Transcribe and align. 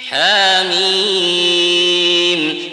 حاميم 0.00 1.56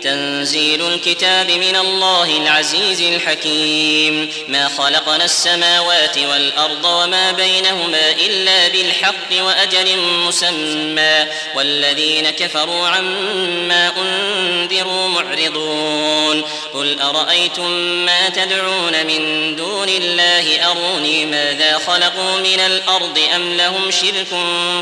تنزيل 0.04 0.88
الكتاب 0.88 1.52
من 1.52 1.76
الله 1.76 2.38
العزيز 2.38 3.02
الحكيم. 3.02 4.32
ما 4.48 4.68
خلقنا 4.78 5.26
السماوات 5.26 6.18
والأرض 6.18 6.86
وما 6.86 7.32
بينهما 7.32 8.12
إلا 8.12 8.68
بالحق 8.68 9.44
وأجل 9.46 9.98
مسمى. 9.98 11.26
والذين 11.56 12.30
كفروا 12.30 12.88
عما 12.88 13.92
أنذروا 13.98 15.08
معرضون. 15.08 16.44
قل 16.74 17.00
أرأيتم 17.00 17.72
ما 18.06 18.30
تدعون 18.30 19.06
من 19.06 19.56
دون 19.56 19.90
الله؟ 19.90 20.72
أروني 20.72 21.26
ماذا 21.26 21.78
خلقوا 21.88 22.38
من 22.40 22.60
الأرض 22.60 23.20
أم 23.36 23.58
لهم 23.58 23.92
شرك 23.92 24.28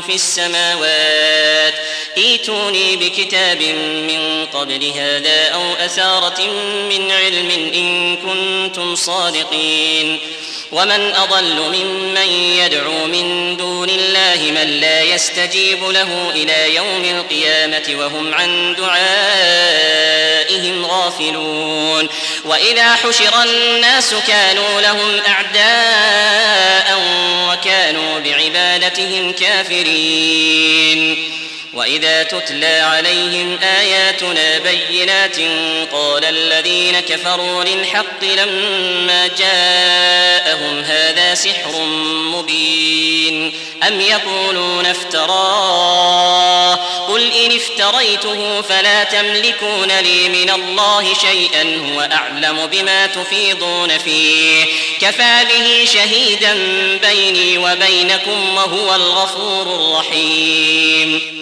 في 0.06 0.14
السماوات؟ 0.14 1.74
ائتوني 2.32 2.96
بكتاب 2.96 3.62
من 4.08 4.46
قبل 4.46 4.92
هذا 4.96 5.48
أو 5.48 5.74
أثارة 5.74 6.40
من 6.88 7.10
علم 7.10 7.50
إن 7.74 8.16
كنتم 8.16 8.94
صادقين. 8.94 10.18
ومن 10.72 11.14
أضل 11.14 11.60
ممن 11.60 12.28
يدعو 12.58 13.06
من 13.06 13.56
دون 13.56 13.88
الله 13.88 14.50
من 14.50 14.80
لا 14.80 15.02
يستجيب 15.02 15.84
له 15.84 16.30
إلى 16.30 16.74
يوم 16.74 17.04
القيامة 17.04 17.94
وهم 17.98 18.34
عن 18.34 18.74
دعائهم 18.74 20.86
غافلون. 20.86 22.08
وإذا 22.44 22.94
حشر 22.94 23.42
الناس 23.42 24.14
كانوا 24.26 24.80
لهم 24.80 25.20
أعداء 25.26 27.00
وكانوا 27.48 28.18
بعبادتهم 28.18 29.32
كافرين. 29.32 31.32
وإذا 31.74 32.22
تتلى 32.22 32.80
عليهم 32.80 33.58
آياتنا 33.62 34.58
بينات 34.58 35.36
قال 35.92 36.24
الذين 36.24 37.00
كفروا 37.00 37.64
للحق 37.64 38.24
لما 38.24 39.26
جاءهم 39.38 40.80
هذا 40.80 41.34
سحر 41.34 41.82
مبين 42.32 43.52
أم 43.88 44.00
يقولون 44.00 44.86
افتراه 44.86 46.74
قل 47.08 47.32
إن 47.32 47.56
افتريته 47.56 48.60
فلا 48.60 49.04
تملكون 49.04 50.00
لي 50.00 50.28
من 50.28 50.50
الله 50.50 51.14
شيئا 51.14 51.62
هو 51.62 52.00
أعلم 52.00 52.66
بما 52.66 53.06
تفيضون 53.06 53.98
فيه 53.98 54.64
كفى 55.00 55.44
به 55.48 55.84
شهيدا 55.84 56.54
بيني 57.08 57.58
وبينكم 57.58 58.54
وهو 58.56 58.94
الغفور 58.94 59.62
الرحيم 59.62 61.41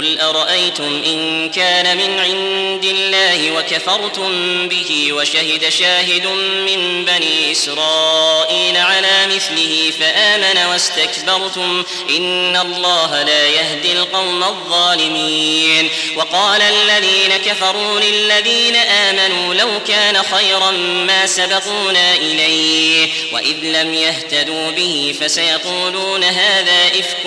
قل 0.00 0.20
أرأيتم 0.20 1.02
إن 1.06 1.50
كان 1.50 1.96
من 1.96 2.18
عند 2.18 2.84
الله 2.84 3.52
وكفرتم 3.52 4.32
به 4.68 5.12
وشهد 5.12 5.68
شاهد 5.68 6.26
من 6.66 7.04
بني 7.04 7.52
إسرائيل 7.52 8.76
على 8.76 9.26
مثله 9.26 9.92
فآمن 10.00 10.70
واستكبرتم 10.70 11.84
إن 12.10 12.56
الله 12.56 13.22
لا 13.22 13.46
يهدي 13.48 13.92
القوم 13.92 14.44
الظالمين 14.44 15.90
وقال 16.16 16.62
الذين 16.62 17.36
كفروا 17.36 18.00
للذين 18.00 18.76
آمنوا 18.76 19.54
لو 19.54 19.68
كان 19.88 20.22
خيرا 20.22 20.70
ما 21.06 21.26
سبقونا 21.26 22.14
إليه 22.14 23.08
وإذ 23.32 23.56
لم 23.62 23.94
يهتدوا 23.94 24.70
به 24.70 25.14
فسيقولون 25.20 26.24
هذا 26.24 26.86
إفك 26.98 27.26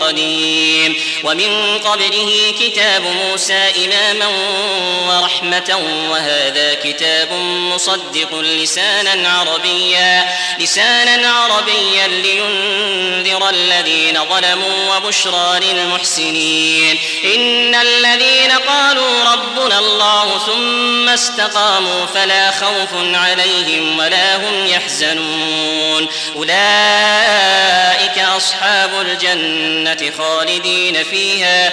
قديم 0.00 0.96
ومن 1.24 1.78
قبله 2.08 2.54
كتاب 2.60 3.02
موسى 3.02 3.72
إماما 3.84 4.26
ورحمة 5.08 5.80
وهذا 6.10 6.74
كتاب 6.74 7.32
مصدق 7.74 8.40
لسانا 8.40 9.28
عربيا 9.28 10.28
لسانا 10.58 11.30
عربيا 11.30 12.08
لينذر 12.08 13.48
الذين 13.48 14.18
ظلموا 14.24 14.96
وبشرى 14.96 15.60
للمحسنين. 15.60 16.98
إن 17.34 17.74
الذين 17.74 18.52
قالوا 18.68 19.24
ربنا 19.32 19.78
الله 19.78 20.38
ثم 20.46 21.08
استقاموا 21.08 22.06
فلا 22.06 22.50
خوف 22.50 22.88
عليهم 23.14 23.98
ولا 23.98 24.36
هم 24.36 24.66
يحزنون. 24.66 26.08
أولئك 26.36 28.18
أصحاب 28.18 28.90
الجنة 29.00 30.12
خالدين 30.18 31.04
فيها 31.04 31.72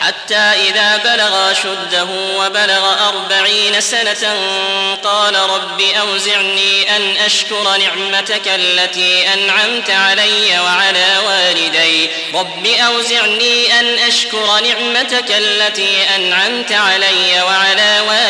حتى 0.00 0.34
إذا 0.34 0.96
بلغ 0.96 1.52
شده 1.52 2.06
وبلغ 2.36 3.08
أربعين 3.08 3.80
سنة 3.80 4.36
قال 5.04 5.34
رب 5.36 5.80
أوزعني 5.80 6.96
أن 6.96 7.16
أشكر 7.16 7.76
نعمتك 7.78 8.48
التي 8.48 9.34
أنعمت 9.34 9.90
علي 9.90 10.58
وعلى 10.60 11.18
والدي. 11.26 12.10
رب 12.34 12.66
أوزعني 12.66 13.80
أن 13.80 13.98
أشكر 13.98 14.60
نعمتك 14.60 15.30
التي 15.30 16.02
أنعمت 16.16 16.72
علي 16.72 17.42
وعلى 17.42 18.00
والدي. 18.08 18.29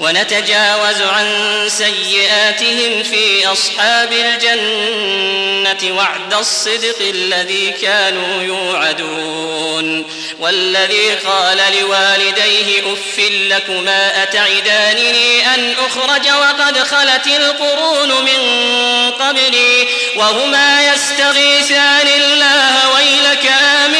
ونتجاوز 0.00 1.02
عن 1.02 1.26
سيئاتهم 1.68 3.02
في 3.02 3.46
أصحاب 3.46 4.12
الجنة 4.12 5.96
وعد 5.96 6.34
الصدق 6.34 6.96
الذي 7.00 7.70
كانوا 7.70 8.42
يوعدون. 8.42 10.04
والذي 10.40 11.10
قال 11.10 11.58
لوالديه 11.80 12.92
أف 12.92 13.18
لكما 13.18 14.22
أتعدانني 14.22 15.54
أن 15.54 15.74
أخرج 15.86 16.28
وقد 16.30 16.78
خلت 16.78 17.26
القرون 17.26 18.08
من 18.08 18.40
قبلي 19.10 19.88
وهما 20.16 20.92
يستغيثان 20.92 22.06
الله 22.06 22.94
ويلك 22.94 23.52
آمن 23.84 23.99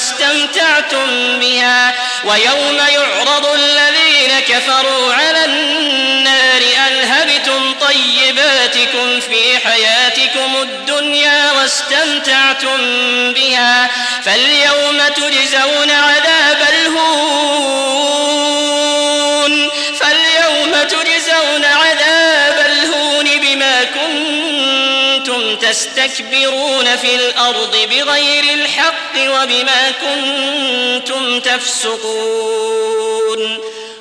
الدنيا 0.00 0.20
واستمتعتم 0.20 1.38
بها 1.40 1.94
ويوم 2.24 2.76
يعرض 2.76 3.46
الذين 3.46 4.40
كفروا 4.48 5.14
على 5.14 5.44
النار 5.44 6.62
أذهبتم 6.88 7.74
طيباتكم 7.80 9.20
في 9.20 9.58
حياتكم 9.58 10.56
الدنيا 10.62 11.52
واستمتعتم 11.52 12.78
بها 13.32 13.90
فاليوم 14.24 15.02
تجزون 15.16 15.79
تستكبرون 25.70 26.96
في 26.96 27.14
الأرض 27.14 27.76
بغير 27.90 28.54
الحق 28.54 29.14
وبما 29.18 29.90
كنتم 29.90 31.40
تفسقون 31.40 32.90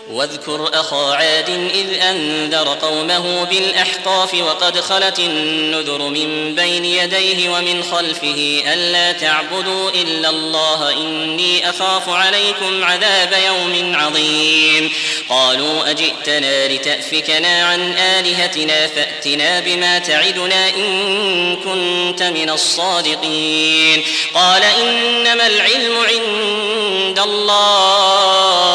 واذكر 0.09 0.69
أخا 0.73 1.15
عاد 1.15 1.49
إذ 1.49 1.99
أنذر 2.01 2.67
قومه 2.81 3.43
بالأحقاف 3.43 4.33
وقد 4.33 4.79
خلت 4.79 5.19
النذر 5.19 6.01
من 6.01 6.55
بين 6.55 6.85
يديه 6.85 7.49
ومن 7.49 7.83
خلفه 7.83 8.61
ألا 8.73 9.11
تعبدوا 9.11 9.89
إلا 9.89 10.29
الله 10.29 10.91
إني 10.91 11.69
أخاف 11.69 12.09
عليكم 12.09 12.83
عذاب 12.83 13.33
يوم 13.47 13.95
عظيم. 13.95 14.91
قالوا 15.29 15.91
أجئتنا 15.91 16.67
لتأفكنا 16.67 17.65
عن 17.65 17.97
آلهتنا 17.97 18.87
فأتنا 18.87 19.59
بما 19.59 19.99
تعدنا 19.99 20.69
إن 20.69 21.55
كنت 21.55 22.23
من 22.23 22.49
الصادقين. 22.49 24.03
قال 24.33 24.63
إنما 24.63 25.47
العلم 25.47 25.97
عند 25.97 27.19
الله. 27.19 28.69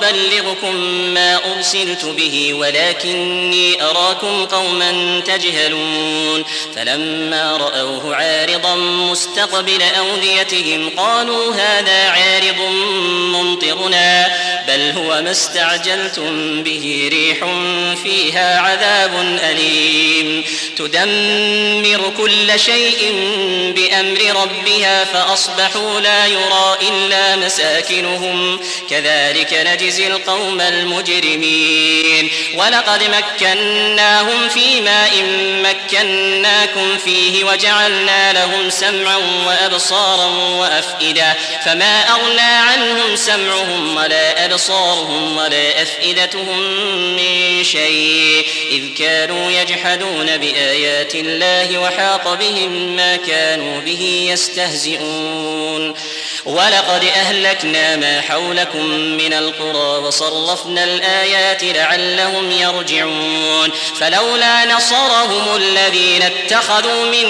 وأبلغكم 0.00 0.74
ما 1.14 1.40
أرسلت 1.56 2.04
به 2.04 2.54
ولكني 2.54 3.82
أراكم 3.82 4.44
قوما 4.44 5.20
تجهلون. 5.26 6.44
فلما 6.76 7.56
رأوه 7.56 8.16
عارضا 8.16 8.74
مستقبل 8.74 9.82
أوديتهم 9.98 10.90
قالوا 10.96 11.54
هذا 11.54 12.08
عارض 12.08 12.60
ممطرنا 13.10 14.28
بل 14.68 14.90
هو 14.90 15.22
ما 15.22 15.30
استعجلتم 15.30 16.62
به 16.62 17.08
ريح 17.12 17.38
فيها 18.04 18.60
عذاب 18.60 19.38
أليم. 19.50 20.44
تدمر 20.76 22.12
كل 22.16 22.60
شيء 22.60 23.12
بأمر 23.76 24.42
ربها 24.42 25.04
فأصبحوا 25.04 26.00
لا 26.00 26.26
يرى 26.26 26.76
إلا 26.88 27.36
مساكنهم. 27.36 28.60
كذلك 28.90 29.52
نجزي 29.90 30.06
القوم 30.06 30.60
المجرمين. 30.60 32.30
ولقد 32.54 33.02
مكناهم 33.02 34.48
في 34.48 34.80
ماء 34.80 35.10
مكناكم 35.62 36.98
فيه 37.04 37.44
وجعلنا 37.44 38.32
لهم 38.32 38.70
سمعا 38.70 39.16
وأبصارا 39.46 40.26
وأفئدة. 40.26 41.36
فما 41.64 42.10
أغنى 42.10 42.40
عنهم 42.40 43.16
سمعهم 43.16 43.96
ولا 43.96 44.44
أبصارهم 44.44 45.36
ولا 45.36 45.82
أفئدتهم 45.82 46.60
من 47.16 47.64
شيء. 47.64 48.46
إذ 48.70 48.94
كانوا 48.98 49.50
يجحدون 49.50 50.36
بآيات 50.36 51.14
الله 51.14 51.78
وحاق 51.78 52.34
بهم 52.34 52.96
ما 52.96 53.16
كانوا 53.16 53.80
به 53.80 54.28
يستهزئون. 54.32 55.94
ولقد 56.44 57.04
أهلكنا 57.04 57.96
ما 57.96 58.20
حولكم 58.20 58.84
من 58.94 59.32
القرى 59.32 59.98
وصرفنا 60.06 60.84
الآيات 60.84 61.64
لعلهم 61.64 62.50
يرجعون. 62.50 63.70
فلولا 64.00 64.76
نصرهم 64.76 65.56
الذين 65.56 66.22
اتخذوا 66.22 67.04
من 67.04 67.26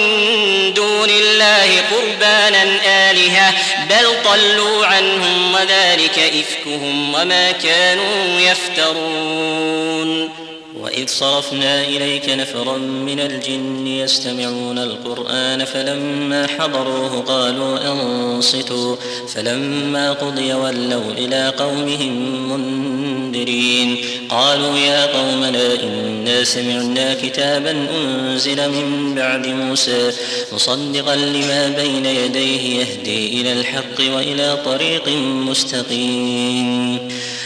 دون 0.73 1.09
الله 1.09 1.81
قربانا 1.91 2.63
آلهة 3.11 3.53
بل 3.89 4.07
ضلوا 4.23 4.85
عنهم 4.85 5.53
وذلك 5.53 6.19
إفكهم 6.19 7.13
وما 7.13 7.51
كانوا 7.51 8.39
يفترون. 8.39 10.29
وإذ 10.79 11.07
صرفنا 11.07 11.83
إليك 11.83 12.29
نفرا 12.29 12.77
من 12.77 13.19
الجن 13.19 13.87
يستمعون 13.87 14.79
القرآن 14.79 15.65
فلما 15.65 16.47
حضروه 16.47 17.21
قالوا 17.21 17.91
أنصتوا 17.91 18.95
فلما 19.27 20.13
قضي 20.13 20.53
ولوا 20.53 21.11
إلى 21.17 21.53
قومهم 21.57 22.13
منذرين 22.51 23.97
قالوا 24.29 24.77
يا 24.77 25.05
قومنا 25.05 25.83
إنا 25.83 26.43
سمعنا 26.43 27.13
كتابا 27.13 27.87
أنزل 27.95 28.69
من 28.69 29.15
بعد 29.15 29.47
موسى 29.47 30.11
مصدقا 30.53 31.15
لما 31.15 31.67
بين 31.77 32.05
يديه 32.05 32.79
يهدي 32.79 33.41
إلى 33.41 33.53
الحق 33.53 33.99
وإلى 34.15 34.57
طريق 34.65 35.07
مستقيم 35.47 36.99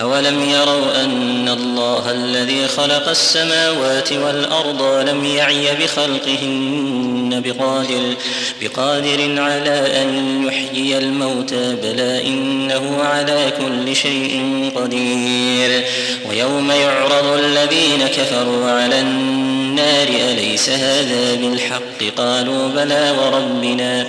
أولم 0.00 0.50
يروا 0.50 1.04
أن 1.04 1.48
الله 1.48 2.10
الذي 2.10 2.68
خلق 2.68 3.08
السماوات 3.08 4.12
والأرض 4.12 5.08
لم 5.08 5.24
يعي 5.24 5.74
بخلقهن 5.74 7.42
بقادر, 7.44 8.14
بقادر 8.62 9.40
على 9.42 10.02
أن 10.02 10.42
يحيي 10.44 10.98
الموتى 10.98 11.76
بلى 11.82 12.26
إنه 12.26 13.02
على 13.02 13.52
كل 13.58 13.96
شيء 13.96 14.70
قدير. 14.76 15.84
ويوم 16.28 16.70
يعرض 16.70 17.26
الذين 17.38 18.06
كفروا 18.06 18.70
على 18.70 19.00
النار 19.00 20.08
أليس 20.08 20.70
هذا 20.70 21.34
بالحق؟ 21.34 22.16
قالوا 22.16 22.68
بلى 22.68 23.14
وربنا. 23.18 24.06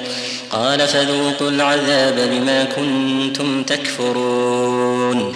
قال 0.52 0.88
فذوقوا 0.88 1.50
العذاب 1.50 2.30
بما 2.32 2.63
كنتم 2.63 3.63
تكفرون. 3.63 5.36